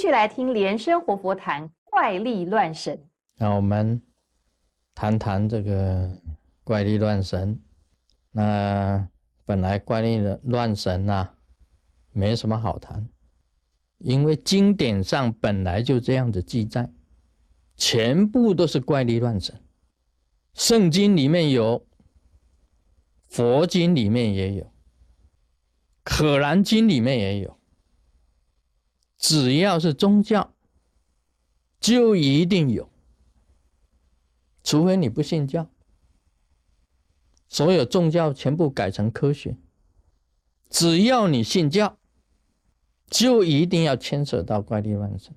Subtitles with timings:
[0.00, 3.06] 继续来听莲生活佛谈怪力乱神。
[3.36, 4.00] 那我们
[4.94, 6.10] 谈谈这个
[6.64, 7.60] 怪力乱神。
[8.30, 9.06] 那
[9.44, 11.28] 本来怪力乱神呐，
[12.12, 13.10] 没什么好谈，
[13.98, 16.90] 因为经典上本来就这样子记载，
[17.76, 19.62] 全部都是怪力乱神。
[20.54, 21.86] 圣经里面有，
[23.28, 24.72] 佛经里面也有，
[26.02, 27.59] 可兰经里面也有。
[29.20, 30.54] 只要是宗教，
[31.78, 32.90] 就一定有，
[34.64, 35.70] 除非你不信教。
[37.46, 39.58] 所有宗教全部改成科学，
[40.70, 41.98] 只要你信教，
[43.08, 45.34] 就一定要牵扯到怪力乱神。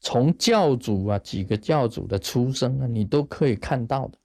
[0.00, 4.18] 从教主啊，几个教主的出生啊，你都可以看到的。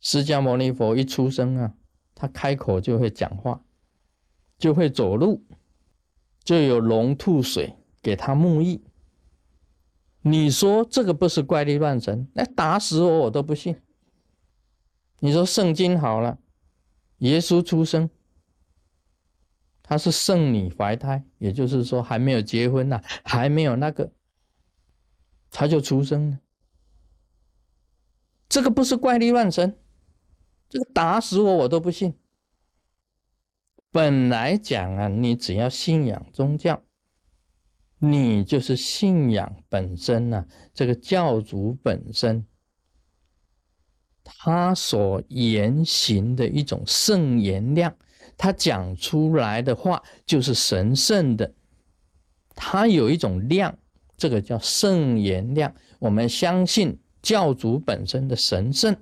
[0.00, 1.74] 释迦牟尼佛一出生啊，
[2.14, 3.62] 他开口就会讲话，
[4.56, 5.44] 就会走路。
[6.44, 8.80] 就有龙吐水给他沐浴，
[10.22, 12.28] 你说这个不是怪力乱神？
[12.34, 13.80] 那打死我我都不信。
[15.20, 16.38] 你说圣经好了，
[17.18, 18.10] 耶稣出生，
[19.82, 24.12] 他是圣女怀胎，也就是说还没有结婚呢，还没有那个，
[25.50, 26.40] 他就出生了。
[28.48, 29.78] 这个不是怪力乱神，
[30.68, 32.14] 这个打死我我都不信。
[33.92, 36.82] 本来讲啊，你只要信仰宗教，
[37.98, 40.46] 你就是信仰本身呐。
[40.72, 42.46] 这个教主本身，
[44.24, 47.94] 他所言行的一种圣言量，
[48.38, 51.54] 他讲出来的话就是神圣的，
[52.54, 53.78] 他有一种量，
[54.16, 55.74] 这个叫圣言量。
[55.98, 58.96] 我们相信教主本身的神圣，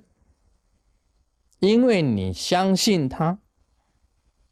[1.61, 3.39] 因为你相信他。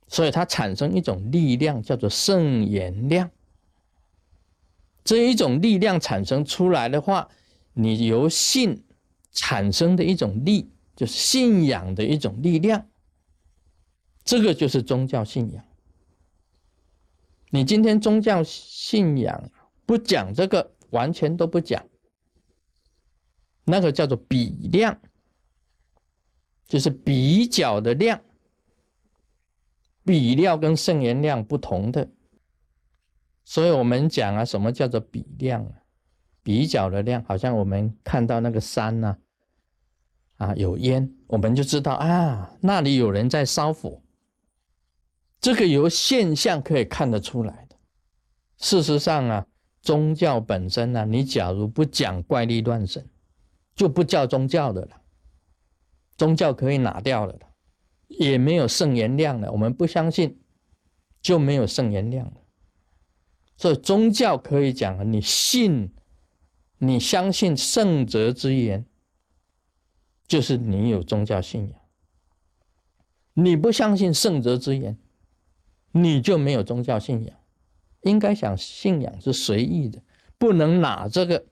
[0.09, 3.29] 所以它产生一种力量，叫做圣言量。
[5.03, 7.29] 这一种力量产生出来的话，
[7.73, 8.83] 你由信
[9.31, 12.87] 产生的一种力，就是信仰的一种力量。
[14.23, 15.63] 这个就是宗教信仰。
[17.51, 19.51] 你今天宗教信仰
[19.85, 21.85] 不讲这个，完全都不讲，
[23.63, 24.99] 那个叫做比量，
[26.67, 28.19] 就是比较的量。
[30.09, 32.09] 比量跟圣言量不同的，
[33.45, 35.71] 所以我们讲啊，什么叫做比量啊？
[36.41, 39.17] 比较的量，好像我们看到那个山呐，
[40.37, 44.01] 啊有烟，我们就知道啊，那里有人在烧火。
[45.39, 47.75] 这个由现象可以看得出来的。
[48.57, 49.45] 事实上啊，
[49.79, 53.07] 宗教本身呢，你假如不讲怪力乱神，
[53.75, 55.01] 就不叫宗教的了，
[56.17, 57.45] 宗教可以拿掉了的。
[58.09, 60.37] 也没有圣言量了，我们不相信，
[61.21, 62.33] 就没有圣言量了。
[63.55, 65.93] 所以宗教可以讲，你信，
[66.79, 68.85] 你相信圣哲之言，
[70.27, 71.79] 就是你有宗教信仰；
[73.33, 74.97] 你不相信圣哲之言，
[75.91, 77.37] 你就没有宗教信仰。
[78.01, 80.01] 应该讲，信仰是随意的，
[80.37, 81.45] 不能拿这个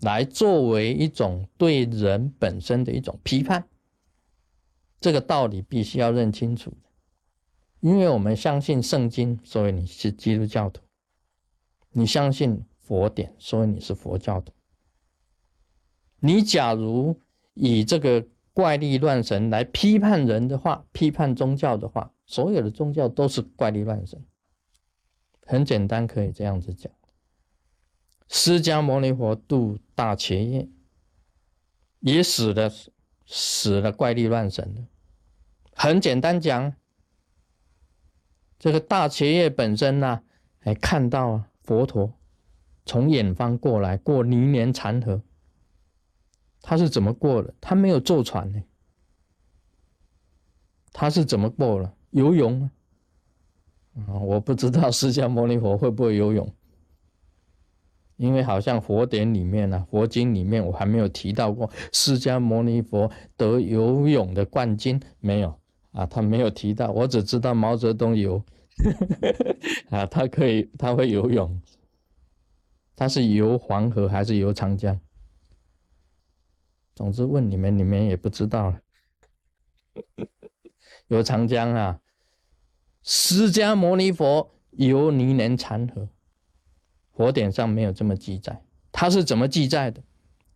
[0.00, 3.68] 来作为一种对人本身的一种批判。
[5.02, 6.88] 这个道理必须要认清楚的，
[7.80, 10.80] 因为我们相信圣经，所以你是基督教徒；
[11.90, 14.52] 你相信佛典，所以你是佛教徒。
[16.20, 17.20] 你假如
[17.54, 24.24] 以这个怪力乱神来批判人的话，批判宗教的话，所有的宗教都是怪力乱神。
[25.44, 26.92] 很简单，可以这样子讲：
[28.28, 30.68] 释迦牟尼佛度大伽叶，
[31.98, 32.70] 也死了，
[33.26, 34.86] 死了怪力乱神的。
[35.82, 36.74] 很简单讲，
[38.56, 40.22] 这个大茄叶本身呢，
[40.60, 42.14] 还看到啊，佛陀
[42.86, 45.20] 从远方过来，过泥莲禅河，
[46.60, 47.52] 他是怎么过的？
[47.60, 48.62] 他没有坐船呢，
[50.92, 51.92] 他是怎么过了？
[52.10, 54.14] 游泳啊？
[54.20, 56.48] 我不知道释迦牟尼佛会不会游泳，
[58.14, 65.60] 因为好像佛典里面呢，佛经里面我还没有提到过释迦牟尼佛得游泳的冠军，没有。
[65.92, 68.42] 啊，他没有提到，我只知道毛泽东游，
[69.90, 71.60] 啊，他可以，他会游泳，
[72.96, 74.98] 他是游黄河还是游长江？
[76.94, 78.80] 总之问你们，你们也不知道了。
[81.08, 82.00] 游长江啊，
[83.02, 86.08] 释迦牟尼佛游泥莲禅河，
[87.12, 90.02] 佛典上没有这么记载，他是怎么记载的？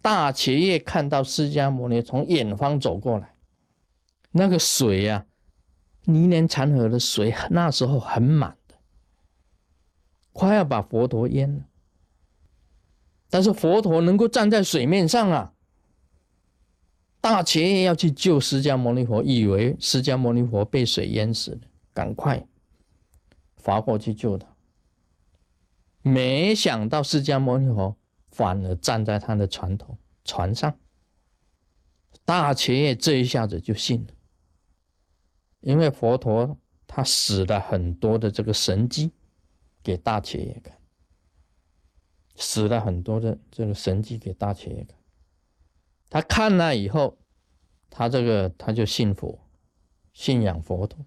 [0.00, 3.35] 大企业看到释迦牟尼从远方走过来。
[4.36, 5.26] 那个水呀，
[6.04, 8.74] 泥莲禅河的水那时候很满的，
[10.32, 11.64] 快要把佛陀淹了。
[13.28, 15.52] 但是佛陀能够站在水面上啊！
[17.20, 21.60] 大茄叶要去救释迦牟尼佛，以为释迦牟尼佛被水淹死了，
[21.92, 22.46] 赶快
[23.54, 24.46] 划过去救他。
[26.02, 27.96] 没想到释迦牟尼佛
[28.30, 30.78] 反而站在他的船头船上，
[32.24, 34.14] 大茄叶这一下子就信了，
[35.66, 39.10] 因为佛陀他使了很多的这个神迹
[39.82, 40.72] 给大企业看。
[42.36, 44.96] 使了很多的这个神迹给大企业看，
[46.08, 47.18] 他看了以后，
[47.90, 49.40] 他这个他就信佛，
[50.12, 51.04] 信仰佛陀，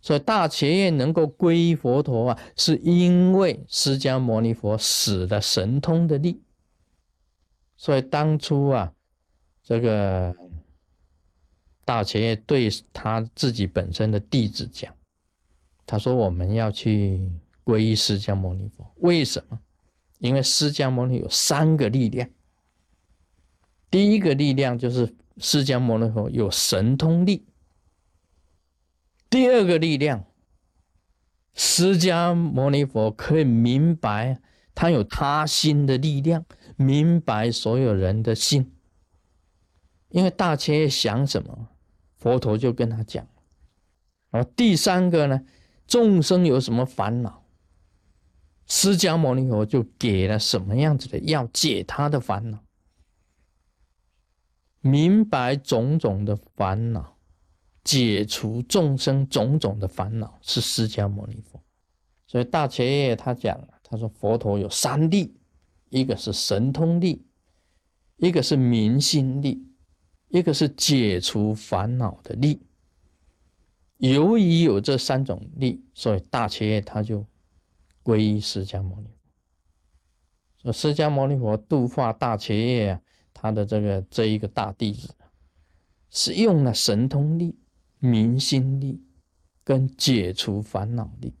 [0.00, 6.42] 所以大企业能够皈依佛陀啊，是因为释迦牟尼佛使的神通的力。
[7.76, 8.92] 所以当初啊，
[9.62, 10.34] 这个
[11.84, 14.94] 大企业对他自己本身的弟子讲，
[15.86, 17.30] 他说我们要去
[17.64, 19.58] 皈依释迦牟尼佛，为什么？
[20.18, 22.28] 因为释迦牟尼有三个力量，
[23.90, 27.44] 第一个力量就是释迦牟尼佛有神通力；
[29.28, 30.24] 第二个力量，
[31.54, 34.40] 释迦牟尼佛可以明白，
[34.74, 36.46] 他有他心的力量，
[36.76, 38.72] 明白所有人的心。
[40.08, 41.68] 因为大切想什么，
[42.24, 43.28] 佛陀就跟他讲。
[44.30, 45.42] 然后第三个呢，
[45.86, 47.44] 众生有什么烦恼？
[48.66, 52.64] 释迦牟尼佛就给了什么样子的药解他的烦恼，
[54.80, 57.18] 明白种种的烦恼，
[57.84, 61.62] 解除众生种种的烦恼是释迦牟尼佛。
[62.26, 65.36] 所以大切叶他讲他说佛陀有三力，
[65.90, 67.26] 一个是神通力，
[68.16, 69.73] 一个是明心力，
[70.38, 72.60] 一个是解除烦恼的力。
[73.98, 77.24] 由于有这三种力，所以大切叶他就。
[78.02, 79.08] 皈依释迦牟尼，
[80.58, 83.00] 说释迦牟尼佛度化大切叶啊，
[83.32, 85.08] 他的这个这一个大弟子，
[86.10, 87.56] 是用了神通力、
[87.98, 89.02] 明心力
[89.64, 91.32] 跟解除烦恼力。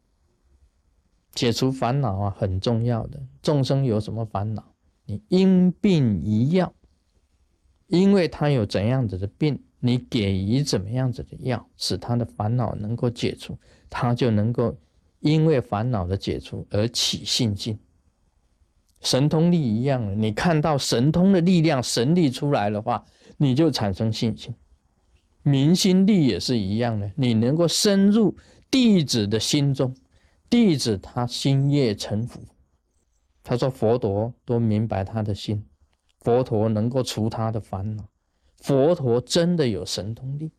[1.34, 3.22] 解除烦恼啊，很重要的。
[3.42, 4.74] 众生有什么烦恼，
[5.04, 6.72] 你因病一药，
[7.88, 13.58] 因为他有怎样子的病，你给予怎么样子的药，使他的烦恼能够解除，
[13.88, 14.76] 他就能够。
[15.20, 17.78] 因为烦恼的解除而起信心，
[19.00, 23.02] 神通力一样的，你看到神通的力量、神力出来的话，
[23.38, 24.54] 你就产生信心。
[25.42, 28.36] 明心力也是一样的，你能够深入
[28.70, 29.96] 弟子的心中，
[30.50, 32.38] 弟子他心业成佛。
[33.42, 35.64] 他说佛陀都明白他的心，
[36.24, 38.08] 佛陀能够除他的烦恼，
[38.56, 40.50] 佛陀真的有神通力，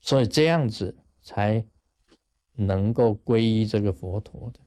[0.00, 1.66] 所以这样子才。
[2.58, 4.60] 能够皈依这个佛陀的，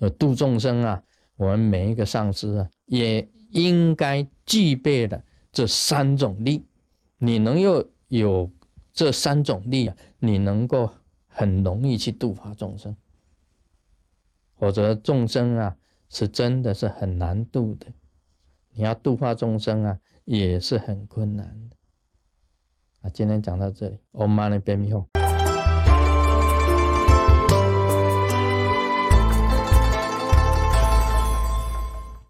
[0.00, 1.00] 呃，度众生啊，
[1.36, 6.66] 我们每一个上师啊，也应该具备的这三种力。
[7.18, 8.50] 你能有有
[8.92, 10.92] 这三种力啊，你能够
[11.28, 12.96] 很容易去度化众生，
[14.56, 15.76] 否则众生啊，
[16.14, 17.88] 是真的是很难度的。
[18.70, 21.76] 你要度化众生啊，也是很困难的。
[23.00, 25.08] 啊，今天讲到这里，我们慢慢变密后。